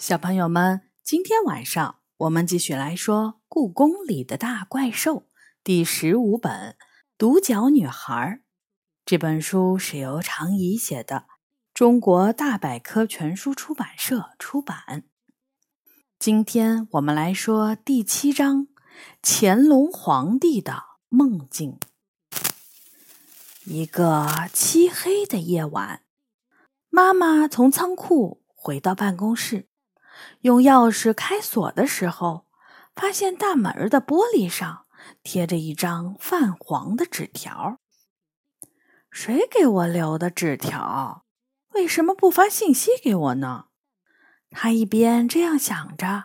[0.00, 5.16] 小朋友们，今天晚上我们继续来说《故宫里的大怪兽》
[5.62, 6.70] 第十五本
[7.18, 8.10] 《独角女孩》。
[9.04, 11.26] 这本书是由常怡写的，
[11.74, 15.04] 中国大百科全书出版社出版。
[16.18, 18.68] 今天我们来说第七章：
[19.22, 21.78] 乾隆皇帝的梦境。
[23.66, 26.04] 一个漆黑的夜晚，
[26.88, 29.66] 妈妈从仓库回到办公室。
[30.42, 32.46] 用钥匙开锁的时候，
[32.94, 34.86] 发现大门的玻璃上
[35.22, 37.78] 贴着一张泛黄的纸条。
[39.10, 41.24] 谁给我留的纸条？
[41.74, 43.66] 为什么不发信息给我呢？
[44.50, 46.24] 他一边这样想着，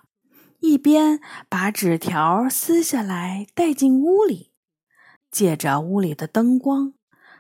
[0.59, 4.51] 一边把纸条撕下来带进屋里。
[5.31, 6.93] 借着屋里的灯光，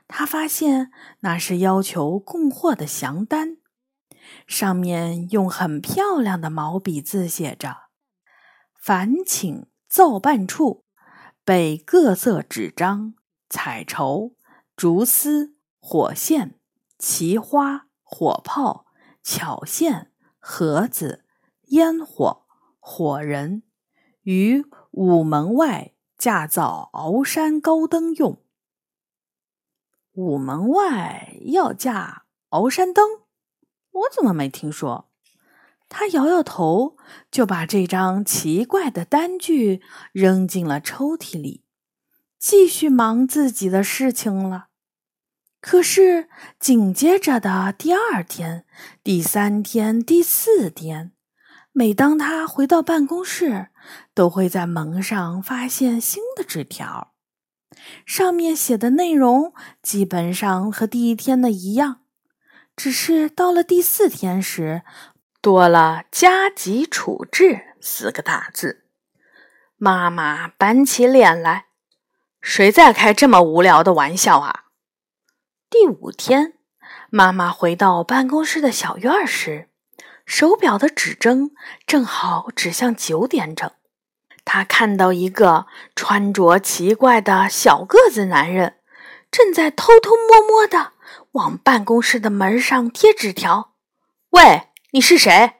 [0.07, 3.57] 他发现那是要求供货的详单。
[4.47, 7.89] 上面用很漂亮的毛笔字写着
[8.73, 10.85] ：“烦请造办处
[11.43, 13.15] 备各色纸张、
[13.49, 14.35] 彩绸、
[14.75, 16.59] 竹丝、火线、
[16.97, 18.85] 奇花、火炮、
[19.23, 21.25] 巧线、盒子、
[21.69, 22.45] 烟火、
[22.79, 23.63] 火人，
[24.21, 28.41] 于午门外架造鳌山高灯用。
[30.13, 33.21] 午门外要架鳌山灯。”
[33.95, 35.09] 我怎么没听说？
[35.87, 36.97] 他摇摇头，
[37.31, 41.63] 就把这张奇怪的单据扔进了抽屉里，
[42.37, 44.67] 继续忙自己的事情了。
[45.61, 46.27] 可是
[46.59, 48.65] 紧接着的第二天、
[49.03, 51.13] 第三天、第四天，
[51.71, 53.69] 每当他回到办公室，
[54.13, 57.13] 都会在门上发现新的纸条，
[58.05, 62.01] 上面写的内容基本上和第一天的一样。
[62.75, 64.83] 只是到了第四天时，
[65.41, 68.83] 多了“加急处置”四个大字。
[69.77, 71.67] 妈妈板起脸来
[72.41, 74.65] ：“谁在开这么无聊的玩笑啊？”
[75.69, 76.53] 第五天，
[77.09, 79.69] 妈妈回到办公室的小院时，
[80.25, 81.51] 手表的指针
[81.87, 83.69] 正好指向九点整。
[84.43, 88.79] 她看到一个穿着奇怪的小个子男人，
[89.31, 90.93] 正在偷偷摸摸的。
[91.35, 93.73] 往办公室的门上贴纸条。
[94.31, 95.55] 喂，你是谁？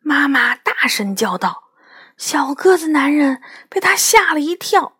[0.00, 1.64] 妈妈大声叫道。
[2.16, 4.94] 小个子男人被他吓了一跳，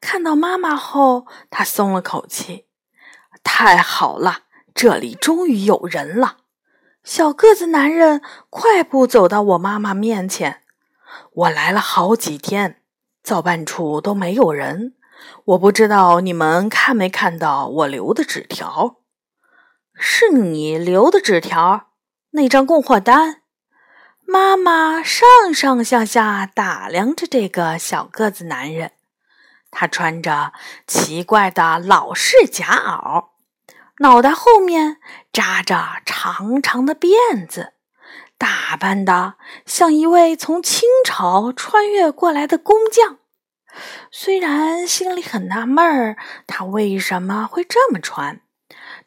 [0.00, 2.66] 看到妈妈后，他松了口气。
[3.42, 6.36] 太好了，这里终于有人了。
[7.02, 10.62] 小个子男人快步走到我妈妈面前。
[11.32, 12.80] 我来了好几天，
[13.24, 14.94] 造办处都没有人。
[15.44, 19.01] 我不知道你们看没看到我留的纸条。
[19.94, 21.88] 是你留的纸条，
[22.30, 23.42] 那张供货单。
[24.24, 28.92] 妈妈上上下下打量着这个小个子男人，
[29.70, 30.52] 他穿着
[30.86, 33.26] 奇怪的老式夹袄，
[33.98, 34.98] 脑袋后面
[35.32, 37.72] 扎着长长的辫子，
[38.38, 39.34] 打扮的
[39.66, 43.18] 像一位从清朝穿越过来的工匠。
[44.10, 46.16] 虽然心里很纳闷儿，
[46.46, 48.41] 他为什么会这么穿。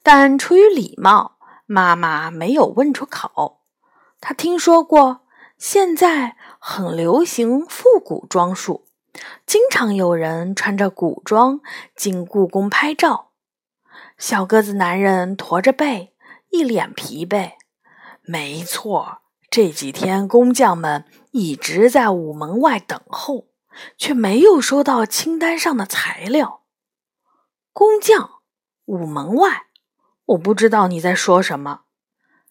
[0.05, 3.61] 但出于礼貌，妈妈没有问出口。
[4.21, 5.21] 她听说过
[5.57, 8.85] 现在很流行复古装束，
[9.47, 11.59] 经常有人穿着古装
[11.95, 13.31] 进故宫拍照。
[14.19, 16.13] 小个子男人驼着背，
[16.51, 17.53] 一脸疲惫。
[18.21, 23.47] 没错，这几天工匠们一直在午门外等候，
[23.97, 26.61] 却没有收到清单上的材料。
[27.73, 28.41] 工匠，
[28.85, 29.63] 午门外。
[30.25, 31.81] 我不知道你在说什么，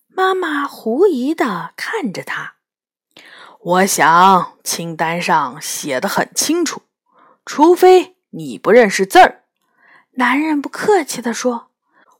[0.06, 2.54] 妈妈狐疑的看着他。
[3.60, 6.82] 我想清单上写的很清楚，
[7.44, 9.44] 除非你不认识字儿。
[10.12, 11.70] 男人不客气的说：“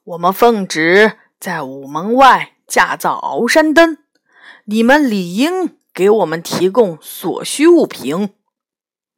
[0.02, 3.98] 我们奉旨在午门外架造鳌山灯，
[4.64, 8.34] 你们理应给我们提供所需物品。”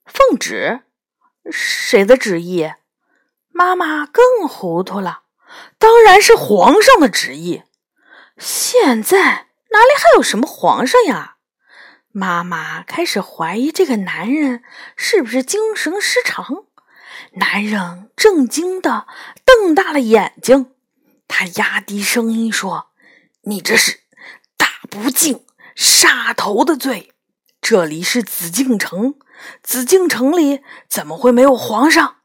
[0.04, 0.82] 奉旨？
[1.50, 2.72] 谁的旨意？
[3.48, 5.22] 妈妈更糊涂了。
[5.78, 7.62] 当然是皇上的旨意。
[8.38, 9.18] 现在
[9.70, 11.36] 哪里还有什么皇上呀？
[12.12, 14.62] 妈妈开始怀疑这个男人
[14.96, 16.64] 是不是精神失常。
[17.32, 19.06] 男人震惊的
[19.44, 20.72] 瞪大了眼睛，
[21.28, 22.90] 他压低声音说
[23.44, 24.00] ：“你这是
[24.56, 25.44] 大不敬、
[25.74, 27.12] 杀头的罪。
[27.60, 29.16] 这里是紫禁城，
[29.62, 32.16] 紫禁城里怎么会没有皇上？”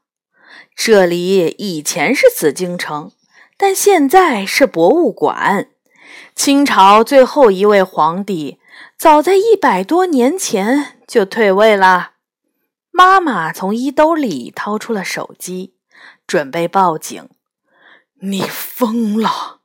[0.76, 3.12] 这里以前是紫禁城，
[3.56, 5.68] 但现在是博物馆。
[6.34, 8.58] 清朝最后一位皇帝
[8.98, 12.12] 早在一百多年前就退位了。
[12.90, 15.74] 妈妈从衣兜里掏出了手机，
[16.26, 17.28] 准备报警。
[18.20, 19.60] 你疯了！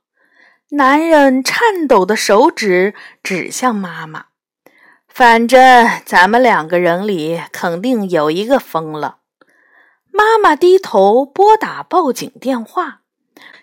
[0.70, 4.26] 男人颤抖的手指指向妈妈。
[5.06, 9.17] 反正咱们两个人里肯定有一个疯了。
[10.18, 13.02] 妈妈低头拨打报警电话。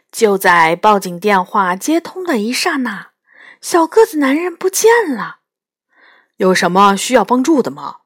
[0.09, 3.09] 就在报警电话接通的一刹那，
[3.59, 5.39] 小个子男人不见了。
[6.37, 7.97] 有什么需要帮助的吗？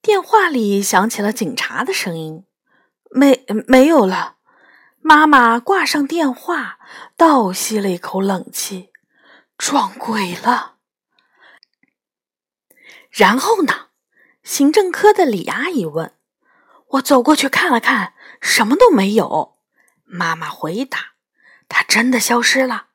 [0.00, 2.44] 电话里响起了警察的声音。
[3.10, 4.36] 没，没有了。
[5.00, 6.78] 妈妈挂上电话，
[7.16, 8.90] 倒吸了一口冷气。
[9.58, 10.76] 撞鬼了。
[13.10, 13.88] 然后呢？
[14.44, 16.14] 行政科的李阿姨问。
[16.90, 19.56] 我走过去看了看，什么都没有。
[20.04, 21.10] 妈妈回答。
[21.68, 22.86] 他真的消失了，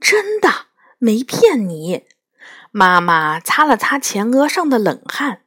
[0.00, 0.66] 真的
[0.98, 2.06] 没骗你。
[2.72, 5.42] 妈妈擦了擦前额上的冷汗，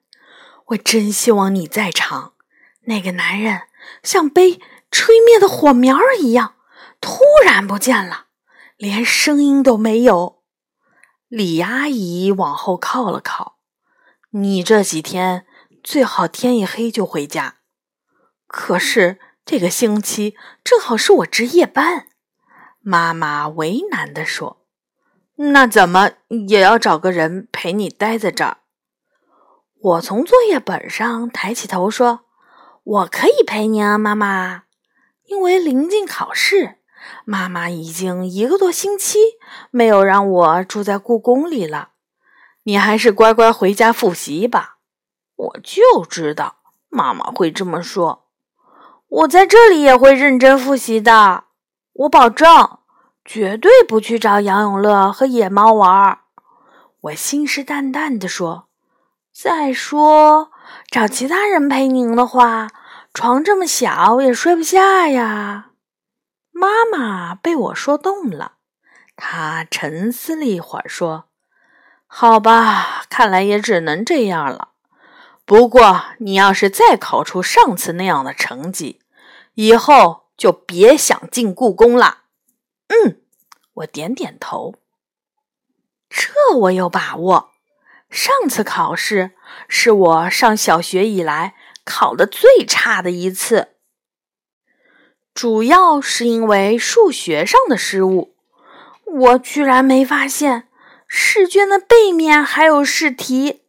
[0.67, 2.35] 我真希望你在场。
[2.83, 3.63] 那个男人
[4.01, 6.55] 像被吹灭的火苗一样，
[7.01, 8.27] 突然不见了，
[8.77, 10.41] 连声音都没有。
[11.27, 13.57] 李阿姨往后靠了靠，
[14.29, 15.45] 你这几天
[15.83, 17.57] 最好天一黑就回家。
[18.49, 22.07] 可是这个星期正好是我值夜班。
[22.81, 24.65] 妈妈为难地说
[25.53, 26.11] ：“那怎么
[26.47, 28.57] 也要找个人陪你待在这儿？”
[29.79, 32.21] 我从作业本上抬起头说
[32.83, 34.63] ：“我可以陪你啊，妈妈。
[35.25, 36.79] 因为临近考试，
[37.25, 39.19] 妈妈已经一个多星期
[39.69, 41.89] 没有让我住在故宫里了。
[42.63, 44.77] 你还是乖乖回家复习吧。”
[45.37, 46.57] 我就知道
[46.89, 48.25] 妈妈会这么说。
[49.09, 51.45] 我在这里也会认真复习的，
[51.93, 52.77] 我保证。
[53.25, 56.21] 绝对不去找杨永乐和野猫玩儿，
[57.01, 58.69] 我信誓旦旦地说。
[59.31, 60.49] 再说，
[60.89, 62.69] 找其他人陪您的话，
[63.13, 65.71] 床这么小也睡不下呀。
[66.51, 68.53] 妈妈被我说动了，
[69.15, 71.25] 她沉思了一会儿，说
[72.07, 74.68] ：“好吧，看来也只能这样了。
[75.49, 78.99] 不过，你要是再考出上次那样的成绩，
[79.55, 82.25] 以后就别想进故宫了。”
[82.89, 83.19] 嗯，
[83.73, 84.75] 我点点头。
[86.07, 87.49] 这我有把握。
[88.11, 89.31] 上次考试
[89.67, 93.69] 是我上小学以来考的最差的一次，
[95.33, 98.35] 主要是因为数学上的失误。
[99.03, 100.67] 我居然没发现
[101.07, 103.63] 试卷的背面还有试题，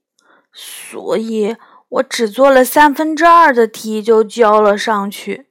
[0.53, 1.57] 所以
[1.91, 5.51] 我只做了三分之二的题就交了上去。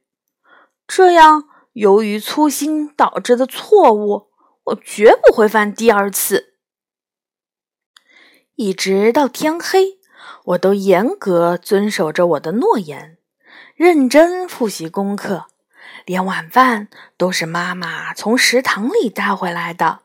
[0.86, 1.44] 这样。
[1.74, 4.26] 由于粗心导致的错误，
[4.64, 6.54] 我绝不会犯第二次。
[8.56, 10.00] 一直到天黑，
[10.46, 13.18] 我都严格遵守着我的诺言，
[13.76, 15.46] 认真复习功课，
[16.04, 20.00] 连晚饭都是妈妈从食堂里带回来的。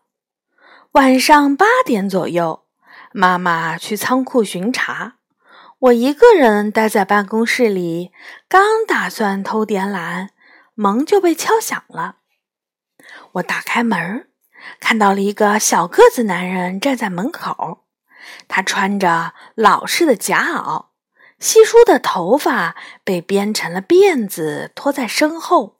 [0.91, 2.65] 晚上八点左右，
[3.11, 5.14] 妈妈去仓库巡查，
[5.85, 8.11] 我一个人待在办公室里，
[8.47, 10.31] 刚打算偷点懒。
[10.73, 12.17] 门就被敲响了，
[13.33, 14.27] 我打开门，
[14.79, 17.85] 看到了一个小个子男人站在门口。
[18.47, 20.87] 他穿着老式的夹袄，
[21.39, 22.75] 稀疏的头发
[23.05, 25.77] 被编成了辫子，拖在身后，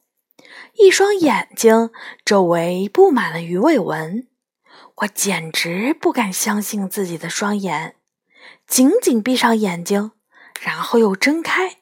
[0.78, 1.90] 一双眼睛
[2.24, 4.28] 周围布满了鱼尾纹。
[4.98, 7.96] 我简直不敢相信自己的双眼，
[8.66, 10.12] 紧紧闭上眼睛，
[10.60, 11.78] 然后又睁开，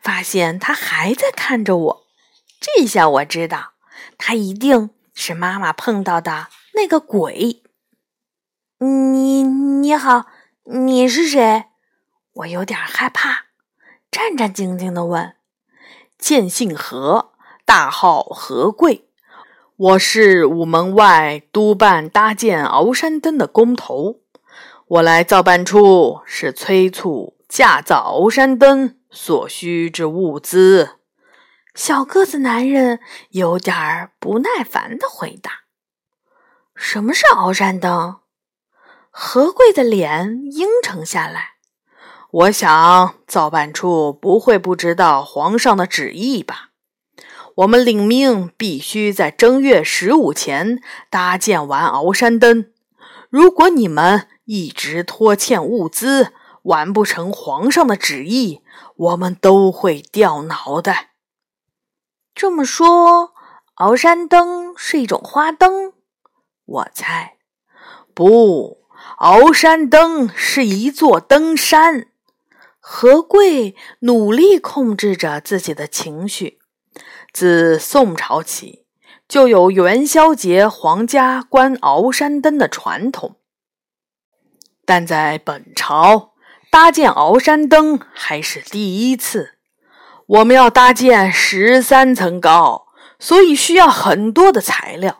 [0.00, 2.06] 发现他还在看着我。
[2.60, 3.72] 这下我知道，
[4.18, 7.62] 他一定是妈妈碰到的那个鬼。
[8.78, 10.26] 你你好，
[10.64, 11.64] 你是谁？
[12.32, 13.46] 我有点害怕，
[14.10, 15.34] 战战兢兢地问
[16.16, 17.32] ：“剑姓何，
[17.64, 19.08] 大号何贵，
[19.76, 24.20] 我是午门外督办搭建鳌山灯的工头。
[24.90, 30.96] 我来造办处是催促架造鳌山灯所需之物资。”
[31.76, 32.98] 小个子男人
[33.30, 35.60] 有点儿不耐烦的回答
[36.74, 38.16] ：“什么是鳌山灯？”
[39.12, 41.50] 何贵的脸阴沉下来。
[42.32, 46.70] 我想造办处不会不知道皇上的旨意吧？
[47.56, 52.72] 我们领命必须在正月十五前搭建完鳌山灯。
[53.28, 58.62] 如果你们一直拖欠物资，完不成皇上的旨意，
[58.96, 61.10] 我们都会掉脑袋。
[62.34, 63.32] 这么说，
[63.76, 65.92] 鳌山灯是一种花灯？
[66.64, 67.36] 我猜，
[68.12, 68.78] 不，
[69.20, 72.08] 鳌山灯是一座登山。
[72.80, 76.58] 何贵努力控制着自己的情绪。
[77.32, 78.84] 自宋朝起，
[79.28, 83.36] 就有元宵节皇家观鳌山灯的传统，
[84.90, 86.32] 但在本朝
[86.68, 89.52] 搭建鳌山灯还是第一次。
[90.26, 95.18] 我们要搭建十三层高，所以需要很多的材料。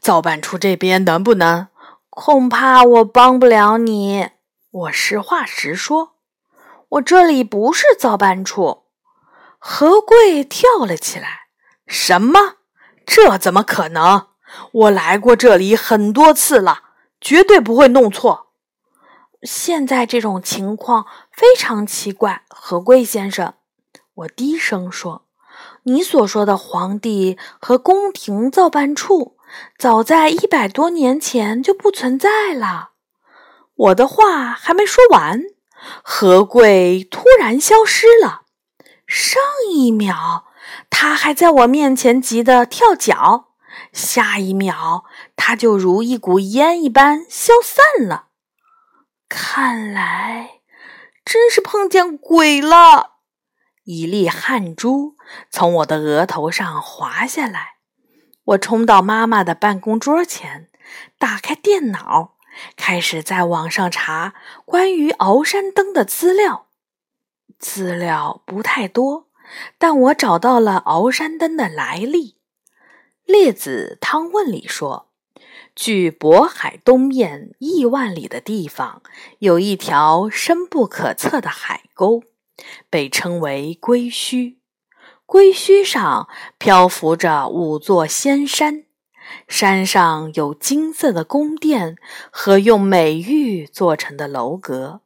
[0.00, 1.68] 造办处这边能不能？
[2.10, 4.28] 恐怕我帮不了你。
[4.70, 6.16] 我实话实说，
[6.90, 8.82] 我这里不是造办处。
[9.58, 11.46] 何贵跳了起来。
[11.86, 12.56] 什么？
[13.06, 14.26] 这怎么可能？
[14.72, 16.80] 我来过这里很多次了，
[17.18, 18.45] 绝对不会弄错。
[19.42, 23.54] 现在这种情况非常奇怪，何贵先生。
[24.14, 25.26] 我低声说
[25.84, 29.36] ：“你所说的皇帝和宫廷造办处，
[29.78, 32.90] 早在一百多年前就不存在了。”
[33.76, 35.42] 我的话还没说完，
[36.02, 38.42] 何贵突然消失了。
[39.06, 40.44] 上一秒。
[40.90, 43.50] 他还在我面前急得跳脚，
[43.92, 45.04] 下一秒
[45.36, 48.25] 他就如一股烟一般消散了。
[49.28, 50.60] 看来
[51.24, 53.16] 真是碰见鬼了！
[53.84, 55.16] 一粒汗珠
[55.50, 57.76] 从我的额头上滑下来，
[58.44, 60.70] 我冲到妈妈的办公桌前，
[61.18, 62.36] 打开电脑，
[62.76, 66.68] 开始在网上查关于鳌山灯的资料。
[67.58, 69.26] 资料不太多。
[69.78, 72.32] 但我找到了鳌山灯的来历，
[73.24, 75.12] 《列子汤问》里说，
[75.76, 79.02] 距渤海东面亿万里的地方，
[79.40, 82.22] 有一条深不可测的海沟，
[82.88, 84.56] 被称为龟墟。
[85.26, 88.84] 龟墟上漂浮着五座仙山，
[89.46, 91.96] 山上有金色的宫殿
[92.30, 95.02] 和用美玉做成的楼阁。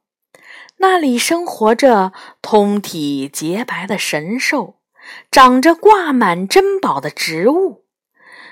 [0.77, 4.77] 那里生活着通体洁白的神兽，
[5.29, 7.80] 长着挂满珍宝的植物。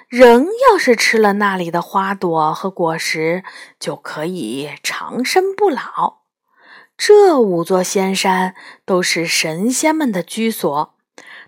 [0.09, 3.43] 人要是吃了那里的花朵和果实，
[3.79, 6.21] 就可以长生不老。
[6.97, 10.95] 这五座仙山都是神仙们的居所，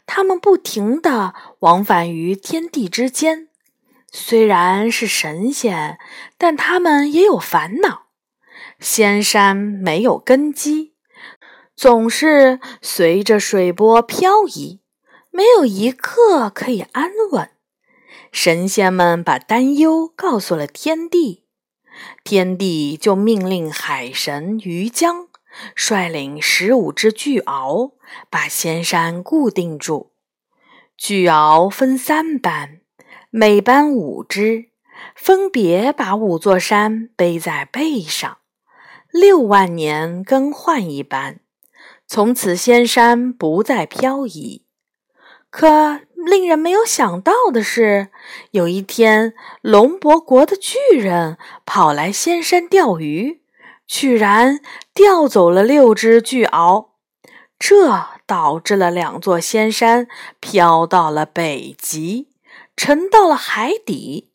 [0.05, 3.47] 他们不停地往返于天地之间。
[4.11, 5.97] 虽然是神仙，
[6.37, 8.03] 但他们也有烦恼。
[8.79, 10.93] 仙山没有根基，
[11.75, 14.81] 总是随着水波漂移，
[15.31, 17.49] 没有一刻可以安稳。
[18.31, 21.45] 神仙们把担忧告诉了天帝，
[22.23, 25.27] 天帝就命令海神于江
[25.75, 27.93] 率领十五只巨鳌，
[28.29, 30.13] 把仙山固定住。
[30.97, 32.79] 巨鳌分三班，
[33.29, 34.69] 每班五只，
[35.15, 38.37] 分别把五座山背在背上。
[39.11, 41.41] 六万年更换一班，
[42.07, 44.65] 从此仙山不再漂移。
[45.49, 48.09] 可令人没有想到的是，
[48.51, 53.41] 有一天，龙伯国的巨人跑来仙山钓鱼，
[53.87, 54.59] 居然
[54.93, 56.89] 钓走了六只巨鳌，
[57.57, 60.07] 这导致了两座仙山
[60.39, 62.29] 飘到了北极，
[62.77, 64.29] 沉到了海底。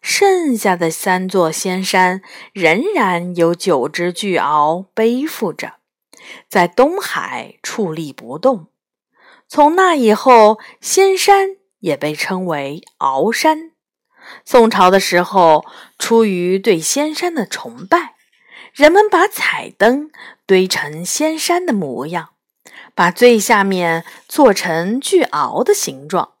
[0.00, 2.22] 剩下的三座仙山
[2.52, 5.74] 仍然有九只巨鳌背负着，
[6.48, 8.71] 在东海矗立不动。
[9.54, 13.72] 从那以后，仙山也被称为鳌山。
[14.46, 15.66] 宋朝的时候，
[15.98, 18.14] 出于对仙山的崇拜，
[18.72, 20.10] 人们把彩灯
[20.46, 22.30] 堆成仙山的模样，
[22.94, 26.32] 把最下面做成巨鳌的形状。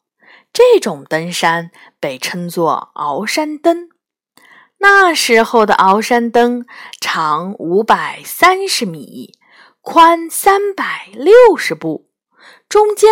[0.50, 3.90] 这种登山被称作鳌山灯。
[4.78, 6.64] 那时候的鳌山灯
[6.98, 9.34] 长五百三十米，
[9.82, 12.08] 宽三百六十步，
[12.68, 13.10] 中间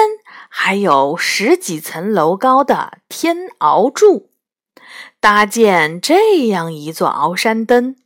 [0.49, 4.31] 还有十几层楼高的天鳌柱。
[5.21, 7.97] 搭建这样一座鳌山灯，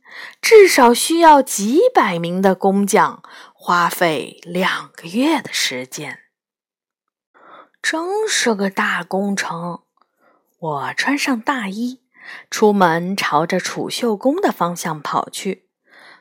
[0.41, 6.19] 至少需要几百名的工匠，花费两个月的时间。
[7.81, 9.81] 真是个大工程！
[10.59, 12.01] 我穿上大衣，
[12.49, 15.67] 出门朝着储秀宫的方向跑去。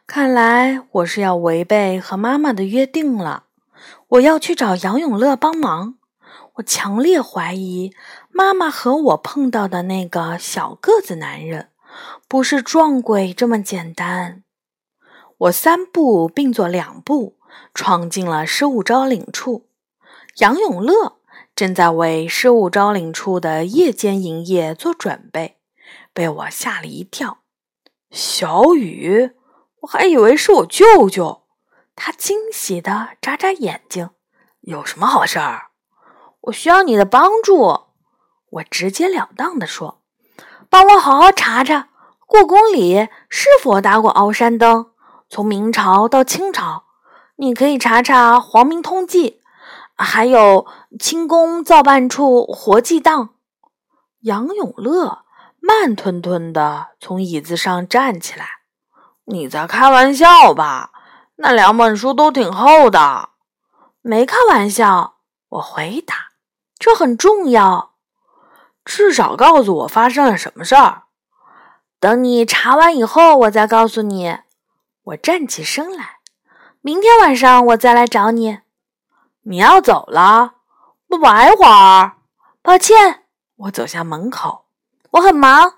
[0.07, 3.45] 看来我是要违背和妈妈的约定了。
[4.15, 5.97] 我要去找杨永乐帮忙。
[6.55, 7.93] 我强烈怀疑，
[8.31, 11.71] 妈妈和我碰到的那个小个子男人，
[12.29, 14.45] 不是撞鬼这么简单。
[15.39, 17.39] 我三步并作两步，
[17.75, 19.67] 闯进了失物招领处。
[20.39, 21.17] 杨永乐。
[21.57, 25.59] 正在为失物招领处的夜间营业做准备，
[26.13, 27.39] 被我吓了一跳。
[28.11, 29.31] 小雨，
[29.83, 31.44] 我还以为是我舅舅。
[31.97, 34.11] 他惊喜的眨眨眼睛。
[34.61, 35.67] 有什么好事儿？
[36.43, 37.87] 我需要你的帮助。
[38.51, 40.03] 我直截了当的说
[40.71, 41.89] ：“帮我好好查查
[42.27, 44.93] 故宫里是否搭过鳌山灯，
[45.29, 46.85] 从明朝到清朝。
[47.37, 49.43] 你可以查查《皇明通记》，
[50.03, 50.67] 还有
[50.99, 53.35] 清宫造办处活祭档。”
[54.23, 55.25] 杨永乐
[55.61, 58.47] 慢吞吞的从椅子上站起来
[59.27, 60.93] ：“你在开玩笑吧？
[61.37, 63.31] 那两本书都挺厚的。”
[64.03, 65.17] 没开玩笑，
[65.49, 66.33] 我回答
[66.79, 67.95] ：“这很重要，
[68.85, 71.05] 至少告诉我发生了什么事儿。
[71.99, 74.39] 等你查完以后，我再告诉你。”
[75.05, 76.19] 我站起身来
[76.81, 78.61] ：“明天晚上我再来找你。”
[79.47, 80.55] 你要走了？
[81.09, 82.17] 不玩会儿？
[82.63, 83.25] 抱歉，
[83.57, 84.67] 我走向门口。
[85.13, 85.75] 我很忙。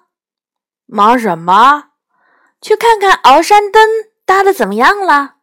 [0.87, 1.91] 忙什么？
[2.61, 3.89] 去看看鳌山灯
[4.25, 5.36] 搭的怎么样了。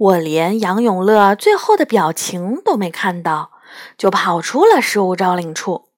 [0.00, 3.50] 我连杨永乐最后的表情都没看到，
[3.98, 5.90] 就跑出了失物招领处。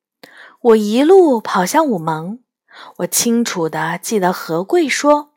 [0.61, 2.41] 我一路跑向午门，
[2.97, 5.35] 我清楚的记得何贵说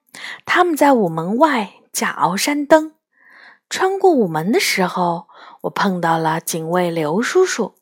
[0.47, 2.93] 他们在午门外架鳌山灯。
[3.69, 5.27] 穿过午门的时候，
[5.61, 7.75] 我碰到了警卫刘叔叔。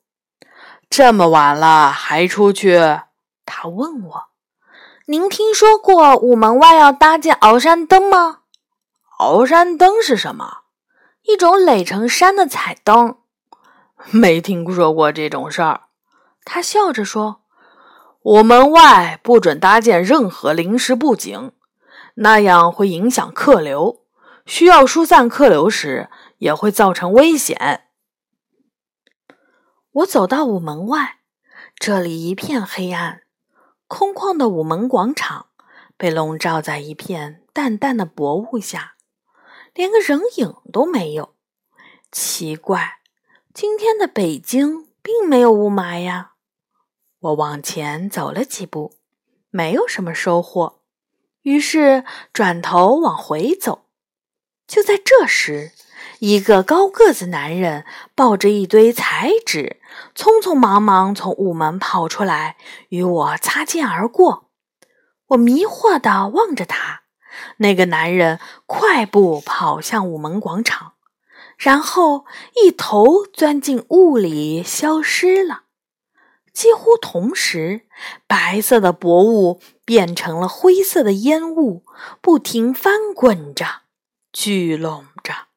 [0.89, 2.77] 这么晚了还出去？
[3.45, 4.23] 他问我
[5.07, 8.39] ：“您听说过午门外要搭建鳌山灯吗？”
[9.19, 10.62] 鳌山灯是什么？
[11.23, 13.17] 一种垒成山的彩灯，
[14.11, 15.83] 没听说过这种事儿。
[16.43, 17.41] 他笑着说
[18.21, 21.53] ：“我门外不准搭建任何临时布景，
[22.15, 24.01] 那样会影响客流。
[24.45, 27.85] 需要疏散客流时，也会造成危险。”
[29.91, 31.19] 我走到午门外，
[31.75, 33.21] 这里一片黑暗，
[33.87, 35.45] 空旷的午门广场
[35.95, 38.92] 被笼罩在一片淡淡的薄雾下。
[39.73, 41.33] 连个人影都没有，
[42.11, 42.99] 奇怪，
[43.53, 46.33] 今天的北京并没有雾霾呀。
[47.19, 48.93] 我往前走了几步，
[49.49, 50.81] 没有什么收获，
[51.41, 53.85] 于是转头往回走。
[54.67, 55.71] 就在这时，
[56.19, 59.81] 一个高个子男人抱着一堆彩纸，
[60.15, 62.57] 匆匆忙忙从午门跑出来，
[62.89, 64.51] 与我擦肩而过。
[65.27, 67.02] 我迷惑地望着他。
[67.57, 70.93] 那个男人快步跑向午门广场，
[71.57, 72.25] 然后
[72.63, 75.63] 一头钻进雾里消失了。
[76.51, 77.87] 几乎同时，
[78.27, 81.83] 白色的薄雾变成了灰色的烟雾，
[82.21, 83.81] 不停翻滚着、
[84.31, 85.47] 聚拢着，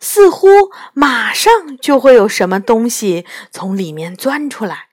[0.00, 4.88] 似乎马上就会有什么东西从里面钻出来。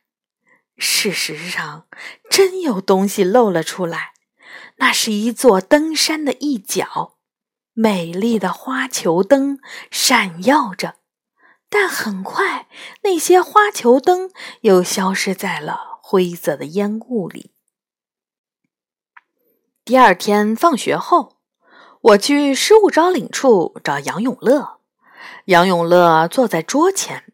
[0.78, 1.86] 事实上，
[2.30, 4.14] 真有东西露了出来。
[4.82, 7.14] 那是一座登山的一角，
[7.74, 9.60] 美丽的花球灯
[9.92, 10.96] 闪耀着，
[11.70, 12.68] 但很快
[13.04, 17.52] 那些花球灯又消失在了灰色的烟雾里。
[19.86, 21.38] 第二天放学后，
[22.02, 24.80] 我去失物招领处找杨永乐。
[25.46, 27.32] 杨永乐坐在桌前，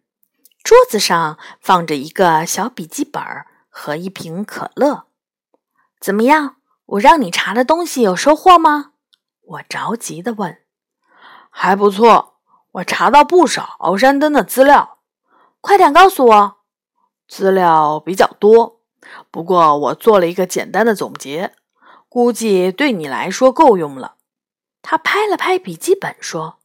[0.61, 3.23] 桌子上放着一个小笔记本
[3.69, 5.07] 和一瓶可乐。
[6.01, 6.57] 怎么样？
[6.87, 8.91] 我让你查的东西有收获吗？
[9.41, 10.57] 我着急的问。
[11.49, 12.35] 还不错，
[12.71, 14.99] 我查到不少鳌山灯的资料。
[15.59, 16.57] 快点告诉我。
[17.27, 18.79] 资料比较多，
[19.29, 21.53] 不过我做了一个简单的总结，
[22.07, 24.15] 估计对你来说够用了。
[24.81, 26.59] 他拍了拍笔记本说：“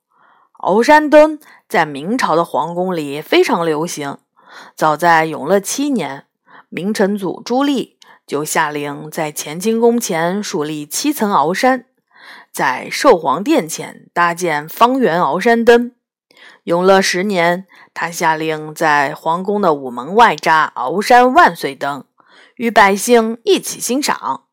[0.63, 4.19] 鳌山灯在明朝的皇宫里非常流行。
[4.77, 6.27] 早在永乐七年，
[6.69, 11.87] 明成祖朱棣。”就下令在乾清宫前树立七层鳌山，
[12.53, 15.93] 在寿皇殿前搭建方圆鳌山灯。
[16.65, 22.05] 永乐十年，他下令在皇宫的午门外扎鳌山万岁灯，
[22.57, 24.45] 与百姓一起欣赏。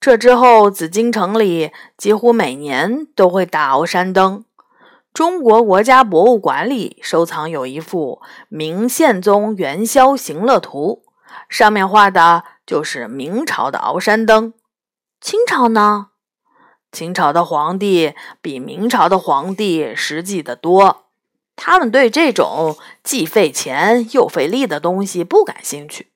[0.00, 4.44] 这之后，紫禁城里几乎每年都会打鳌山灯。
[5.12, 11.02] 中国国家博物馆里收藏有一幅《明宪宗元宵行乐图》，
[11.48, 12.44] 上面画的。
[12.66, 14.54] 就是明朝的鳌山灯，
[15.20, 16.10] 清朝呢？
[16.92, 21.06] 清朝的皇帝比明朝的皇帝实际的多，
[21.56, 26.12] 他们对这种既费钱又费力的东西不感兴趣，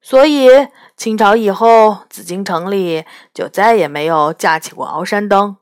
[0.00, 0.48] 所以
[0.96, 5.58] 清朝以后，紫禁城里就再也没有架起过鳌山灯。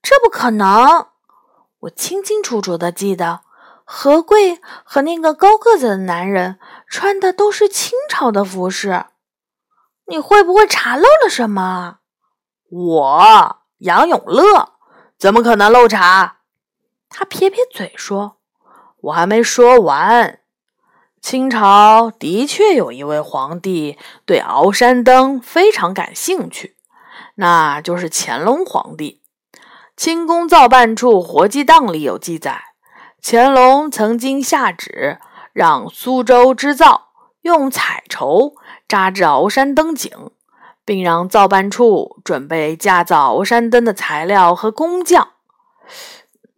[0.00, 1.08] 这不可能！
[1.80, 3.40] 我清清楚楚的记得，
[3.84, 9.06] 何贵和那个高个子的男人穿的都是清朝的服饰。
[10.08, 11.98] 你会不会查漏了什么？
[12.68, 14.72] 我杨永乐
[15.16, 16.38] 怎么可能漏查？
[17.08, 18.38] 他撇撇嘴说
[19.02, 20.40] ：“我还没说完。
[21.20, 26.76] 清朝的确有一位皇帝对鳌山灯非常感兴趣，
[27.36, 29.22] 那就是乾隆皇帝。
[29.96, 32.62] 清宫造办处活记档里有记载，
[33.22, 35.20] 乾隆曾经下旨
[35.52, 37.08] 让苏州织造
[37.42, 38.54] 用彩绸
[38.88, 40.10] 扎制鳌山灯井。”
[40.82, 45.28] 并让造办处准备架造鳌山灯的材料和工匠，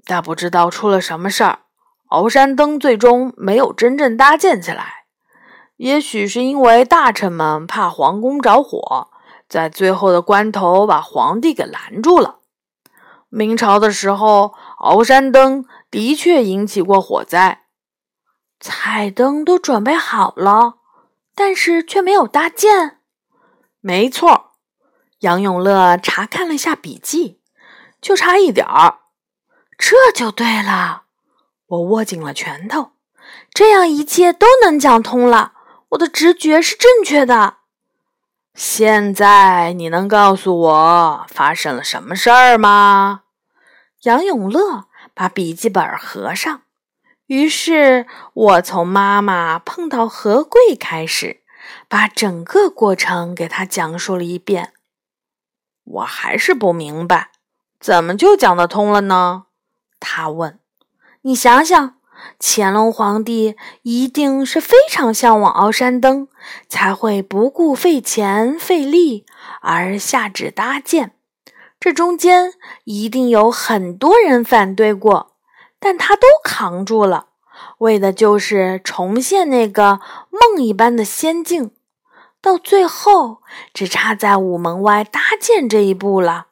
[0.07, 1.59] 但不知道出了什么事儿，
[2.09, 5.05] 鳌山灯最终没有真正搭建起来。
[5.77, 9.09] 也许是因为大臣们怕皇宫着火，
[9.47, 12.37] 在最后的关头把皇帝给拦住了。
[13.29, 17.62] 明朝的时候，鳌山灯的确引起过火灾，
[18.65, 20.77] 彩灯都准备好了，
[21.35, 23.01] 但是却没有搭建。
[23.81, 24.53] 没错，
[25.19, 27.41] 杨永乐查看了一下笔记，
[28.01, 29.01] 就差一点儿，
[29.77, 31.03] 这就对了。
[31.67, 32.93] 我握紧了拳头，
[33.53, 35.55] 这样一切都能讲通了。
[35.91, 37.57] 我的直觉是正确的。
[38.55, 43.23] 现在你能告诉我发生了什么事儿吗？
[44.03, 46.63] 杨永乐把笔记本合上，
[47.27, 51.43] 于是我从妈妈碰到何贵开始。
[51.89, 54.73] 把整个过程给他讲述了一遍，
[55.85, 57.31] 我还是不明白，
[57.79, 59.45] 怎么就讲得通了呢？
[60.01, 60.59] 他问
[61.23, 61.95] ：“你想想，
[62.41, 66.29] 乾隆皇帝一定是非常向往鳌山灯，
[66.69, 69.25] 才会不顾费钱费力
[69.61, 71.15] 而下旨搭建。
[71.79, 72.55] 这中间
[72.85, 75.32] 一定有很多人反对过，
[75.83, 77.27] 但他都扛住了。”
[77.79, 81.73] 为的就是重现那个梦一般的仙境，
[82.41, 83.43] 到最后
[83.75, 86.47] 只差在午门外搭建这一步了，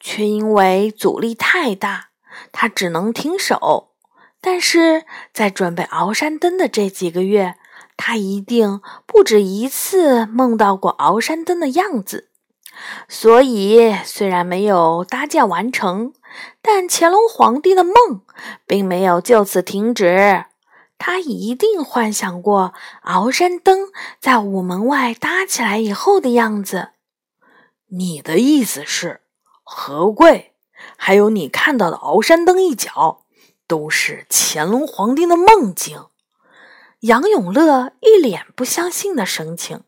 [0.00, 2.10] 却因为阻力太大，
[2.52, 3.92] 他只能停手。
[4.40, 7.56] 但是在准备鳌山灯的这几个月，
[7.96, 12.30] 他一定不止一次梦到过鳌山灯的样子。
[13.08, 16.12] 所以，虽然没有搭建完成，
[16.60, 18.22] 但乾隆皇帝的梦
[18.66, 20.44] 并没有就此停止。
[20.98, 22.72] 他一定幻想过
[23.04, 26.90] 鳌山灯在午门外搭起来以后的样子。
[27.88, 29.20] 你的意思是，
[29.62, 30.54] 何贵，
[30.96, 33.22] 还有你看到的鳌山灯一角，
[33.66, 36.06] 都是乾隆皇帝的梦境？
[37.00, 39.82] 杨永乐一脸不相信的神情。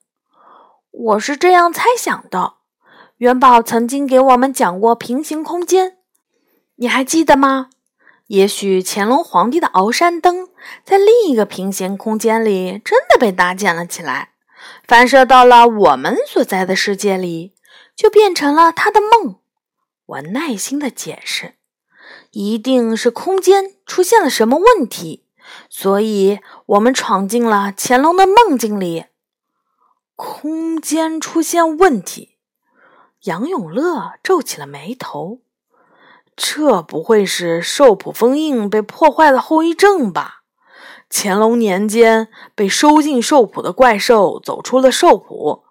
[0.90, 2.54] 我是这样猜想的。
[3.16, 5.97] 元宝曾经给我们讲过平行空间，
[6.80, 7.70] 你还记得吗？
[8.28, 10.48] 也许乾隆皇帝的鳌山灯
[10.84, 14.32] 在另一个平行空间里真的被搭建了起来，
[14.86, 17.54] 反射到了我们所在的世界里，
[17.96, 19.40] 就变成了他的梦。
[20.06, 21.54] 我耐心的解释，
[22.30, 25.24] 一定是空间出现了什么问题，
[25.68, 29.06] 所以我们闯进了乾隆的梦境里。
[30.14, 32.36] 空间出现问题，
[33.24, 35.40] 杨永乐皱起了眉头。
[36.40, 40.44] 这不会是兽谱封印被破坏的后遗症吧？
[41.10, 45.64] 乾隆年间被收进兽谱的怪兽走出了兽谱，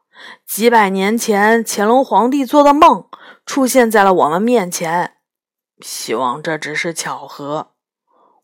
[0.45, 3.08] 几百年前乾隆皇帝做的梦
[3.45, 5.13] 出现在了我们面前。
[5.80, 7.69] 希望这只是巧合。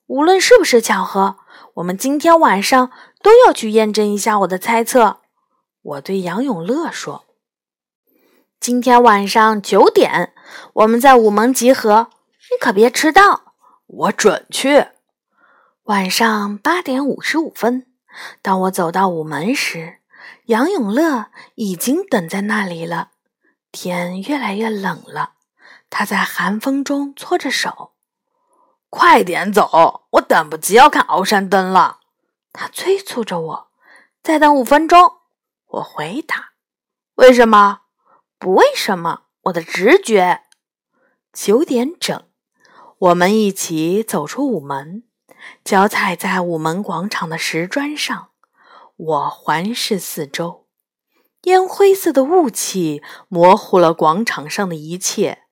[0.07, 1.37] 无论是不是巧合，
[1.75, 5.17] 我们今天晚上都要去验证一下我的猜测。
[5.81, 7.25] 我对杨永乐说
[8.63, 10.33] ：“今天晚上九点，
[10.71, 12.07] 我们在午门集合。”
[12.49, 13.53] 你可别迟到，
[13.85, 14.87] 我准去。
[15.83, 17.87] 晚上八点五十五分，
[18.41, 19.97] 当我走到午门时，
[20.45, 23.09] 杨永乐已经等在那里了。
[23.69, 25.33] 天越来越冷了，
[25.89, 27.91] 他在寒风中搓着手。
[28.89, 31.99] 快点走，我等不及要看鳌山灯了。
[32.53, 33.67] 他催促着我。
[34.23, 35.17] 再等五分钟，
[35.67, 36.53] 我回答。
[37.15, 37.81] 为什么？
[38.43, 40.41] 不为什么，我的直觉。
[41.31, 42.23] 九点整。
[42.97, 45.03] 我们一起走出午门，
[45.63, 48.31] 脚踩在午门广场的石砖上。
[48.97, 50.67] 我环视四周，
[51.43, 55.43] 烟灰色的雾气模糊了广场上的一切。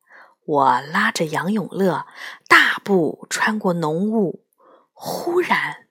[0.45, 2.05] 我拉着杨永乐，
[2.49, 4.43] 大步穿过浓雾。
[4.91, 5.87] 忽然，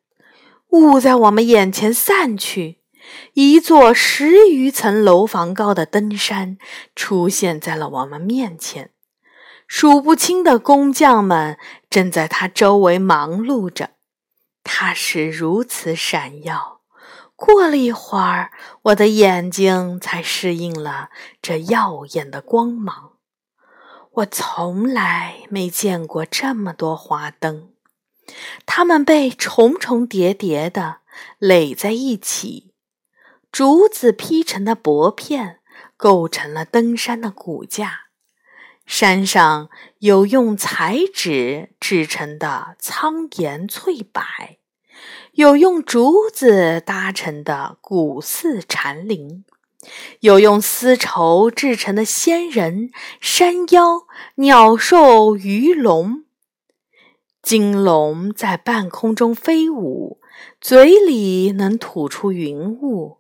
[0.69, 2.80] 雾在我们眼前散去，
[3.35, 6.59] 一座十余层楼房高的灯山
[6.95, 8.91] 出现在了我们面前。
[9.67, 11.57] 数不清的工匠们
[11.89, 13.91] 正在它周围忙碌着，
[14.65, 16.81] 它是如此闪耀。
[17.37, 18.51] 过了一会儿，
[18.83, 21.11] 我的眼睛才适应了
[21.41, 23.13] 这耀眼的光芒。
[24.15, 27.71] 我从来没见过这么多花灯，
[28.67, 30.99] 它们被重重叠叠的
[31.39, 32.70] 垒在一起，
[33.53, 35.61] 竹子劈成的薄片
[35.97, 38.07] 构成了登山的骨架。
[38.87, 44.23] 山上有用彩纸制成的苍岩翠柏，
[45.33, 49.45] 有用竹子搭成的古寺禅林。
[50.21, 54.03] 有用丝绸制成的仙人、山妖、
[54.35, 56.25] 鸟兽、鱼龙，
[57.43, 60.21] 金龙在半空中飞舞，
[60.61, 63.20] 嘴里能吐出云雾；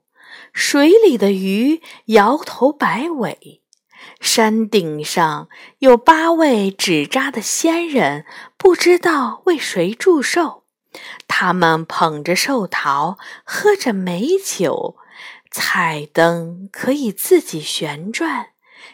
[0.52, 3.62] 水里的鱼摇头摆尾。
[4.20, 8.24] 山顶上有八位纸扎的仙人，
[8.56, 10.64] 不知道为谁祝寿。
[11.28, 14.96] 他们捧着寿桃，喝着美酒。
[15.50, 18.50] 彩灯可以自己旋转，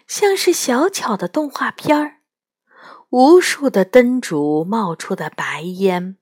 [0.06, 2.16] 像是小巧的动画片儿。
[3.10, 6.16] 无数的灯烛冒出的白烟，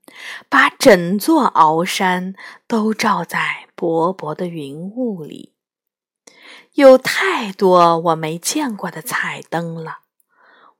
[0.49, 2.35] 把整座鳌山
[2.67, 5.53] 都罩在薄薄的云雾里。
[6.73, 9.99] 有太多我没见过的彩灯了，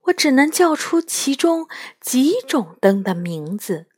[0.04, 1.68] 我只能叫出其中
[2.00, 3.88] 几种灯的名字：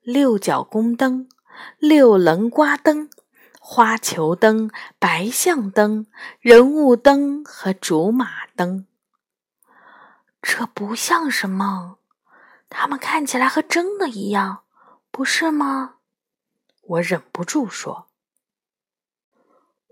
[0.00, 1.28] 六角宫灯、
[1.78, 3.08] 六棱瓜灯。
[3.68, 6.06] 花球灯、白象灯、
[6.38, 8.86] 人物灯和竹马灯，
[10.40, 11.96] 这不像是梦，
[12.68, 14.62] 它们看起来和真的一样，
[15.10, 15.96] 不是吗？
[16.82, 18.05] 我忍不住说：“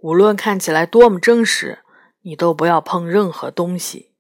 [0.04, 1.78] 无论看起来多么真实，
[2.20, 4.12] 你都不要碰任何东西。”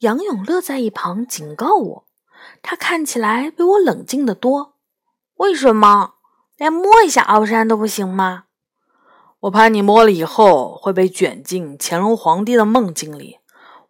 [0.00, 2.06] 杨永乐在一旁警告我，
[2.60, 4.74] 他看起来比我冷静得多。
[5.36, 6.14] 为什么？
[6.56, 8.46] 连摸一下鳌山都不行吗？
[9.42, 13.38] 我怕你摸了以后会被卷进乾隆皇帝的梦境里，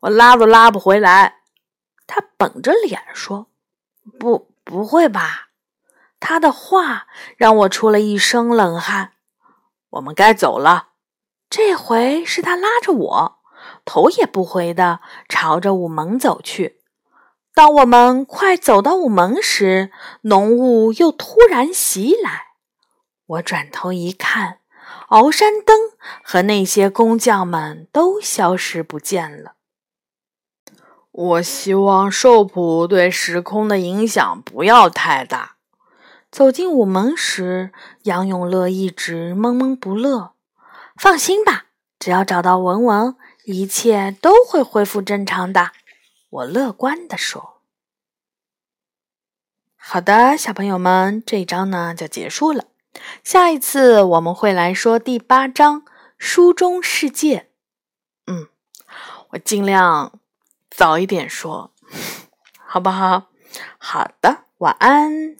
[0.00, 1.38] 我拉都拉不回来。
[2.06, 3.46] 他绷着脸说
[4.20, 5.48] ：“不，不会吧？”
[6.20, 7.06] 他的话
[7.38, 9.12] 让我出了一身冷汗。
[9.88, 10.88] 我们该走了。
[11.48, 13.38] 这回是他拉着我，
[13.84, 16.80] 头也不回的朝着午门走去。
[17.54, 19.90] 当我们快走到午门时，
[20.22, 22.46] 浓雾又突然袭来。
[23.26, 24.58] 我转头一看。
[25.08, 25.76] 鳌山灯
[26.22, 29.54] 和那些工匠们都消失不见了。
[31.12, 35.56] 我希望寿普对时空的影响不要太大。
[36.30, 40.32] 走进午门时，杨永乐一直闷闷不乐。
[40.98, 41.66] 放心吧，
[41.98, 45.72] 只要找到文文，一切都会恢复正常的。
[46.30, 47.60] 我乐观地说。
[49.76, 52.64] 好的，小朋友们，这一章呢就结束了。
[53.22, 55.82] 下一次我们会来说第八章
[56.18, 57.38] 《书中世界》。
[58.26, 58.48] 嗯，
[59.30, 60.18] 我尽量
[60.70, 61.72] 早一点说，
[62.58, 63.26] 好不好？
[63.78, 65.36] 好的，晚安。